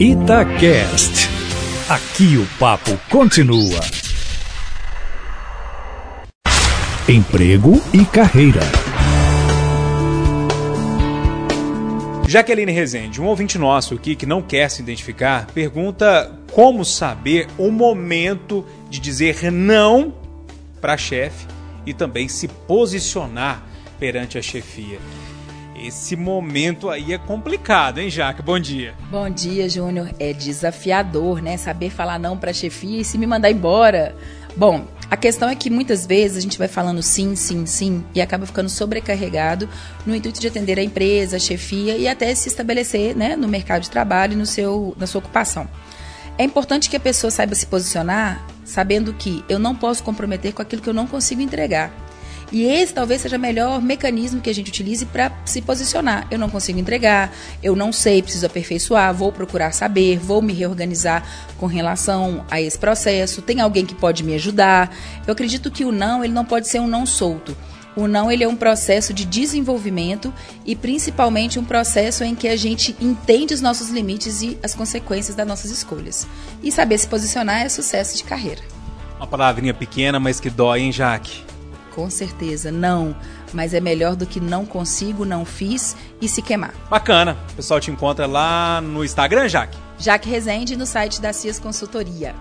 Itacast. 0.00 1.28
Aqui 1.88 2.36
o 2.36 2.44
papo 2.58 2.98
continua. 3.08 3.80
Emprego 7.08 7.80
e 7.92 8.04
carreira. 8.04 8.62
Jaqueline 12.26 12.72
Rezende, 12.72 13.20
um 13.20 13.26
ouvinte 13.26 13.56
nosso 13.56 13.94
aqui 13.94 14.16
que 14.16 14.26
não 14.26 14.42
quer 14.42 14.68
se 14.68 14.82
identificar, 14.82 15.46
pergunta 15.54 16.40
como 16.50 16.84
saber 16.84 17.46
o 17.56 17.70
momento 17.70 18.66
de 18.90 18.98
dizer 18.98 19.52
não 19.52 20.12
para 20.80 20.96
chefe 20.96 21.46
e 21.86 21.94
também 21.94 22.28
se 22.28 22.48
posicionar 22.48 23.62
perante 24.00 24.36
a 24.36 24.42
chefia. 24.42 24.98
Esse 25.84 26.16
momento 26.16 26.88
aí 26.88 27.12
é 27.12 27.18
complicado, 27.18 27.98
hein, 27.98 28.08
Jaque? 28.08 28.40
Bom 28.40 28.58
dia. 28.58 28.94
Bom 29.10 29.28
dia, 29.28 29.68
Júnior. 29.68 30.10
É 30.18 30.32
desafiador, 30.32 31.42
né? 31.42 31.58
Saber 31.58 31.90
falar 31.90 32.18
não 32.18 32.38
para 32.38 32.54
chefia 32.54 33.02
e 33.02 33.04
se 33.04 33.18
me 33.18 33.26
mandar 33.26 33.50
embora. 33.50 34.16
Bom, 34.56 34.86
a 35.10 35.16
questão 35.16 35.46
é 35.46 35.54
que 35.54 35.68
muitas 35.68 36.06
vezes 36.06 36.38
a 36.38 36.40
gente 36.40 36.56
vai 36.56 36.68
falando 36.68 37.02
sim, 37.02 37.36
sim, 37.36 37.66
sim 37.66 38.02
e 38.14 38.22
acaba 38.22 38.46
ficando 38.46 38.70
sobrecarregado 38.70 39.68
no 40.06 40.16
intuito 40.16 40.40
de 40.40 40.46
atender 40.46 40.78
a 40.78 40.82
empresa, 40.82 41.36
a 41.36 41.38
chefia 41.38 41.98
e 41.98 42.08
até 42.08 42.34
se 42.34 42.48
estabelecer 42.48 43.14
né, 43.14 43.36
no 43.36 43.46
mercado 43.46 43.82
de 43.82 43.90
trabalho 43.90 44.32
e 44.32 44.36
no 44.36 44.46
seu, 44.46 44.96
na 44.96 45.06
sua 45.06 45.18
ocupação. 45.18 45.68
É 46.38 46.44
importante 46.44 46.88
que 46.88 46.96
a 46.96 47.00
pessoa 47.00 47.30
saiba 47.30 47.54
se 47.54 47.66
posicionar 47.66 48.42
sabendo 48.64 49.12
que 49.12 49.44
eu 49.48 49.58
não 49.58 49.74
posso 49.74 50.02
comprometer 50.02 50.54
com 50.54 50.62
aquilo 50.62 50.80
que 50.80 50.88
eu 50.88 50.94
não 50.94 51.06
consigo 51.06 51.42
entregar. 51.42 51.92
E 52.54 52.62
esse 52.62 52.94
talvez 52.94 53.20
seja 53.20 53.36
o 53.36 53.40
melhor 53.40 53.82
mecanismo 53.82 54.40
que 54.40 54.48
a 54.48 54.54
gente 54.54 54.68
utilize 54.68 55.04
para 55.06 55.32
se 55.44 55.60
posicionar. 55.60 56.24
Eu 56.30 56.38
não 56.38 56.48
consigo 56.48 56.78
entregar, 56.78 57.32
eu 57.60 57.74
não 57.74 57.92
sei, 57.92 58.22
preciso 58.22 58.46
aperfeiçoar, 58.46 59.12
vou 59.12 59.32
procurar 59.32 59.72
saber, 59.72 60.20
vou 60.20 60.40
me 60.40 60.52
reorganizar 60.52 61.26
com 61.58 61.66
relação 61.66 62.46
a 62.48 62.60
esse 62.60 62.78
processo. 62.78 63.42
Tem 63.42 63.60
alguém 63.60 63.84
que 63.84 63.92
pode 63.92 64.22
me 64.22 64.36
ajudar. 64.36 64.94
Eu 65.26 65.32
acredito 65.32 65.68
que 65.68 65.84
o 65.84 65.90
não, 65.90 66.22
ele 66.22 66.32
não 66.32 66.44
pode 66.44 66.68
ser 66.68 66.78
um 66.78 66.86
não 66.86 67.04
solto. 67.04 67.56
O 67.96 68.06
não 68.06 68.30
ele 68.30 68.44
é 68.44 68.48
um 68.48 68.54
processo 68.54 69.12
de 69.12 69.24
desenvolvimento 69.24 70.32
e 70.64 70.76
principalmente 70.76 71.58
um 71.58 71.64
processo 71.64 72.22
em 72.22 72.36
que 72.36 72.46
a 72.46 72.56
gente 72.56 72.94
entende 73.00 73.52
os 73.52 73.60
nossos 73.60 73.88
limites 73.88 74.42
e 74.42 74.56
as 74.62 74.76
consequências 74.76 75.34
das 75.34 75.46
nossas 75.46 75.72
escolhas. 75.72 76.24
E 76.62 76.70
saber 76.70 76.98
se 76.98 77.08
posicionar 77.08 77.62
é 77.62 77.68
sucesso 77.68 78.16
de 78.16 78.22
carreira. 78.22 78.62
Uma 79.16 79.26
palavrinha 79.26 79.74
pequena, 79.74 80.20
mas 80.20 80.38
que 80.38 80.50
dói, 80.50 80.82
hein, 80.82 80.92
Jaque? 80.92 81.52
Com 81.94 82.10
certeza, 82.10 82.72
não. 82.72 83.14
Mas 83.52 83.72
é 83.72 83.80
melhor 83.80 84.16
do 84.16 84.26
que 84.26 84.40
não 84.40 84.66
consigo, 84.66 85.24
não 85.24 85.44
fiz 85.44 85.96
e 86.20 86.28
se 86.28 86.42
queimar. 86.42 86.74
Bacana. 86.90 87.36
O 87.52 87.56
pessoal 87.56 87.80
te 87.80 87.90
encontra 87.90 88.26
lá 88.26 88.80
no 88.80 89.04
Instagram, 89.04 89.48
Jaque? 89.48 89.78
Jaque 89.98 90.28
Rezende 90.28 90.76
no 90.76 90.86
site 90.86 91.20
da 91.20 91.32
CIAS 91.32 91.58
Consultoria. 91.58 92.34